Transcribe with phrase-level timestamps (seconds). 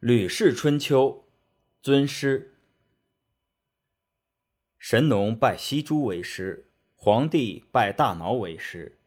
[0.00, 1.24] 吕氏春秋，
[1.82, 2.54] 尊师。
[4.78, 9.00] 神农拜西诸为师，黄帝拜大脑为师，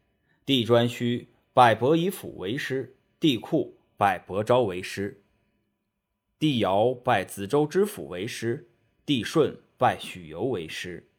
[0.45, 5.23] 帝颛顼拜伯夷府为师，帝喾拜伯昭为师，
[6.37, 8.69] 帝尧拜子周之府为师，
[9.05, 11.09] 帝舜拜许由为师，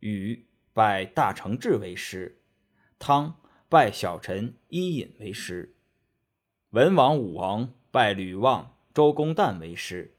[0.00, 2.40] 禹拜大成志为师，
[2.98, 5.76] 汤拜小臣伊尹为师，
[6.70, 8.72] 文王武王拜吕望。
[8.94, 10.14] 周公旦为师，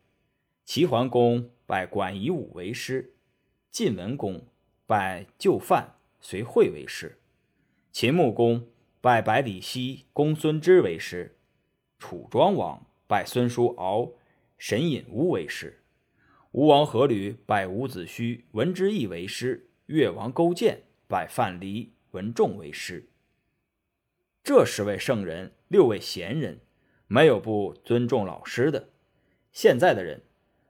[0.65, 3.13] 齐桓公拜管夷吾为师，
[3.69, 4.47] 晋文公
[4.87, 7.19] 拜就范随惠为师，
[7.91, 8.67] 秦穆公
[8.99, 11.37] 拜百里奚公孙支为师，
[11.99, 14.11] 楚庄王拜孙叔敖
[14.57, 15.83] 沈尹吾为师，
[16.51, 23.07] 吴王阖闾拜伍子胥文之义为师，越王勾践拜范蠡文仲为师。
[24.43, 26.59] 这十位圣人，六位贤人。
[27.13, 28.89] 没有不尊重老师的。
[29.51, 30.23] 现在的人，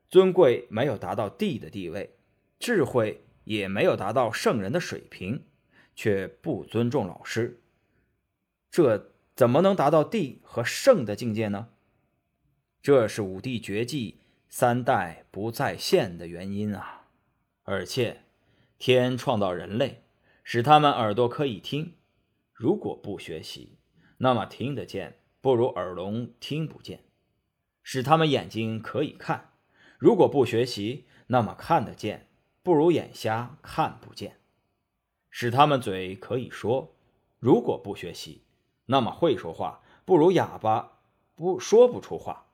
[0.09, 2.17] 尊贵没有达到帝的地位，
[2.59, 5.45] 智慧也没有达到圣人的水平，
[5.95, 7.61] 却不尊重老师。
[8.69, 11.69] 这怎么能达到帝和圣的境界呢？
[12.81, 14.19] 这是五帝绝迹
[14.49, 17.07] 三代不再现的原因啊！
[17.63, 18.23] 而且，
[18.77, 20.03] 天创造人类，
[20.43, 21.93] 使他们耳朵可以听，
[22.51, 23.77] 如果不学习，
[24.17, 25.19] 那么听得见。
[25.43, 27.03] 不如耳聋听不见，
[27.83, 29.51] 使他们眼睛可以看；
[29.99, 32.27] 如果不学习，那么看得见；
[32.63, 34.39] 不如眼瞎看不见，
[35.29, 36.93] 使他们嘴可以说；
[37.39, 38.45] 如果不学习，
[38.85, 41.01] 那么会说话；不如哑巴
[41.35, 42.47] 不说不出话，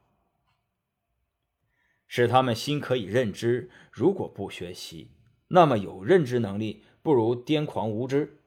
[2.07, 5.11] 使他们心可以认知；如果不学习，
[5.49, 8.41] 那么有认知能力不如癫狂无知。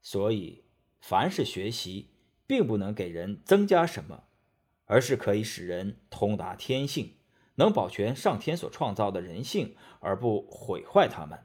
[0.00, 0.64] 所以，
[0.98, 2.06] 凡是学习。
[2.50, 4.24] 并不能给人增加什么，
[4.86, 7.14] 而是可以使人通达天性，
[7.54, 11.38] 能保全上天所创造的人性而不毁坏他们，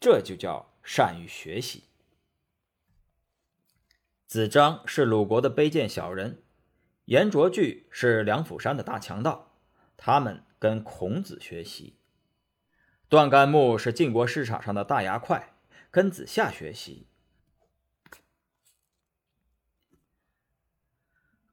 [0.00, 1.84] 这就叫善于学习。
[4.26, 6.42] 子张是鲁国的卑贱小人，
[7.04, 9.58] 颜卓巨是梁甫山的大强盗，
[9.98, 11.98] 他们跟孔子学习；
[13.10, 15.52] 段干木是晋国市场上的大牙块，
[15.90, 17.08] 跟子夏学习。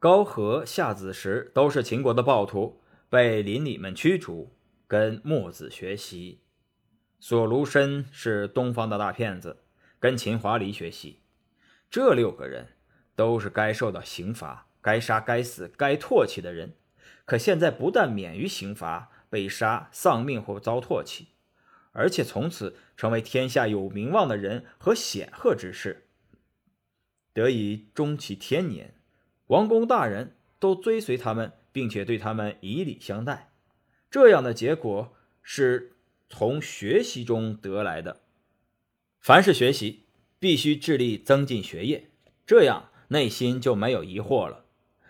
[0.04, 4.52] 高和夏子时都是秦国的暴徒，被邻里们驱逐，
[4.86, 6.42] 跟墨子学习。
[7.22, 9.64] 索卢申是东方的大骗子，
[10.02, 11.22] 跟秦华黎学习。
[11.90, 12.74] 这六个人
[13.16, 16.74] 都是该受到刑罚、该杀、该死、该唾弃的人，
[17.24, 21.30] 可现在不但免于刑罚、被杀、丧命或遭唾弃，
[21.94, 26.08] 而且从此成为天下有名望的人和显赫之士，
[27.32, 28.96] 得以终其天年。
[29.48, 33.52] 王公大人都追随他们，并且对他们以礼相待，
[34.10, 35.94] 这样的结果是
[36.30, 38.22] 从学习中得来的。
[39.20, 40.04] 凡是学习，
[40.40, 42.10] 必须致力增进学业，
[42.46, 44.66] 这样内心就没有疑惑了。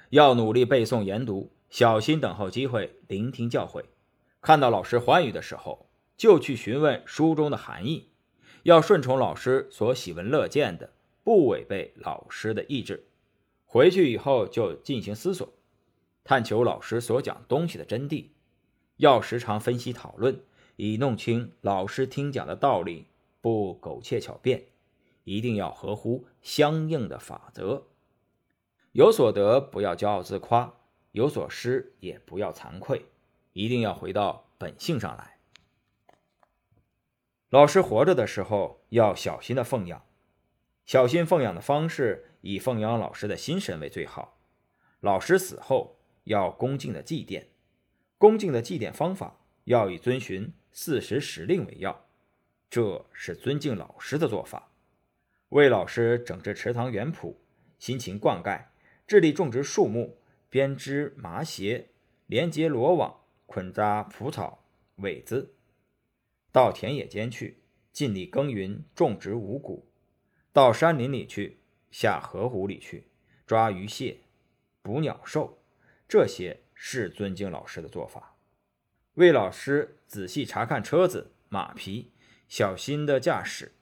[0.09, 3.83] 要努力背诵研读，小心等候机会聆听教诲。
[4.41, 8.09] 看到老师欢愉的时候，就去询问书中的含义，
[8.63, 13.07] 要顺从老师所喜闻乐见的，不违背老师的意志。
[13.73, 15.49] 回去以后就进行思索，
[16.23, 18.27] 探求老师所讲东西的真谛，
[18.97, 20.39] 要时常分析讨论，
[20.75, 23.07] 以弄清老师听讲的道理，
[23.41, 24.65] 不苟且巧辩，
[25.23, 27.87] 一定要合乎相应的法则。
[28.91, 30.75] 有所得不要骄傲自夸，
[31.11, 33.07] 有所失也不要惭愧，
[33.53, 35.39] 一定要回到本性上来。
[37.49, 40.03] 老师活着的时候要小心的奉养，
[40.85, 42.29] 小心奉养的方式。
[42.43, 44.37] 以奉养老师的心神为最好。
[44.99, 45.95] 老师死后
[46.25, 47.45] 要恭敬的祭奠，
[48.17, 52.05] 恭敬的祭奠方法要以遵循四时时令为要，
[52.69, 54.71] 这是尊敬老师的做法。
[55.49, 57.35] 为老师整治池塘园圃，
[57.79, 58.65] 辛勤灌溉，
[59.07, 60.17] 致力种植树木，
[60.49, 61.87] 编织麻鞋，
[62.27, 64.65] 连结罗网，捆扎蒲草
[64.97, 65.53] 苇子，
[66.51, 67.59] 到田野间去，
[67.93, 69.85] 尽力耕耘种植五谷，
[70.51, 71.59] 到山林里去。
[71.93, 73.05] 下河湖里去
[73.45, 74.21] 抓鱼蟹、
[74.81, 75.59] 捕鸟兽，
[76.09, 78.35] 这些是尊敬老师的做法。
[79.13, 82.11] 为老师仔细查看车子、马匹，
[82.47, 83.73] 小心的驾驶，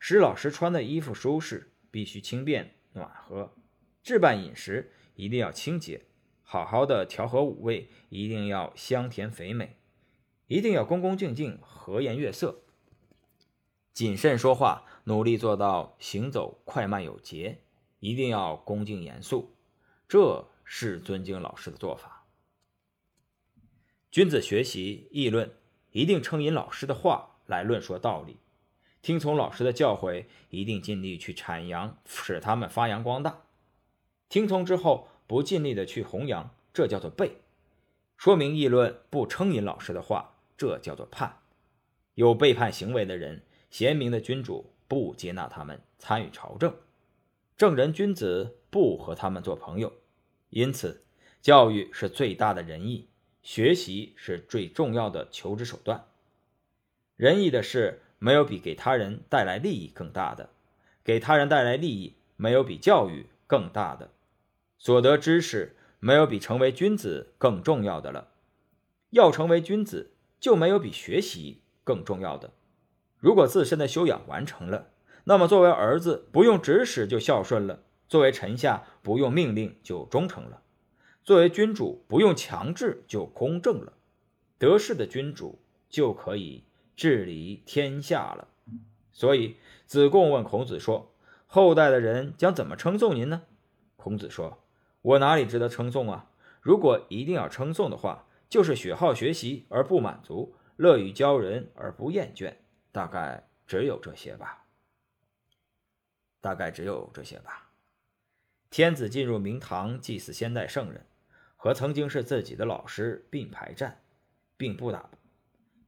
[0.00, 3.54] 使老师穿的衣服舒适，必须轻便暖和。
[4.02, 6.06] 置办饮食一定要清洁，
[6.42, 9.76] 好好的调和五味，一定要香甜肥美，
[10.48, 12.64] 一定要恭恭敬敬、和颜悦色。
[13.92, 17.58] 谨慎说话，努力做到行走快慢有节，
[17.98, 19.54] 一定要恭敬严肃，
[20.08, 22.24] 这是尊敬老师的做法。
[24.10, 25.52] 君子学习议论，
[25.90, 28.34] 一定称引老师的话来论说道理；
[29.02, 33.42] 听从老师的教诲，一定尽力去阐扬，使他们发扬光大。
[34.28, 37.38] 听从之后不尽力的去弘扬，这叫做背。
[38.16, 41.38] 说明议论不称引老师的话，这叫做叛。
[42.14, 46.74] 有背叛行为的人，贤明的君主不接纳他们参与朝政，
[47.56, 49.92] 正人君子不和他们做朋友。
[50.50, 51.02] 因此，
[51.40, 53.08] 教育是最大的仁义，
[53.42, 56.04] 学习是最重要的求知手段。
[57.16, 60.50] 仁义的事，没有比给他人带来利益更大的；
[61.02, 64.10] 给他人带来利益，没有比教育更大的。
[64.78, 65.76] 所得知识。
[66.02, 68.28] 没有比成为君子更重要的了。
[69.10, 72.54] 要成为君子，就没有比学习更重要的。
[73.20, 74.88] 如果自身的修养完成了，
[75.24, 80.62] 那么作为儿子不用指使就孝顺了；作为臣下不用命令就忠诚了；
[81.22, 83.92] 作为君主不用强制就公正了。
[84.58, 85.58] 得势的君主
[85.88, 86.64] 就可以
[86.96, 88.48] 治理天下了。
[89.12, 89.56] 所以
[89.86, 91.12] 子贡问孔子说
[91.46, 93.42] ：“后代的人将怎么称颂您呢？”
[93.96, 94.58] 孔子说。
[95.02, 96.26] 我哪里值得称颂啊？
[96.60, 102.52] 如果一定要称颂的话，就是学好学习而不满足，乐于教人而不厌倦，
[102.92, 104.66] 大概只有这些吧。
[106.40, 107.70] 大概只有这些吧。
[108.70, 111.04] 天子进入明堂祭祀先代圣人，
[111.56, 114.02] 和曾经是自己的老师并排站，
[114.56, 115.10] 并不打，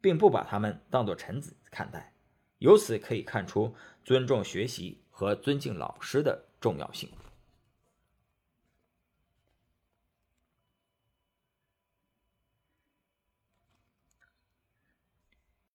[0.01, 2.13] 并不把他们当作臣子看待。
[2.59, 3.75] 由此可以看出
[4.05, 7.11] 尊重学习和尊敬老师的重要性。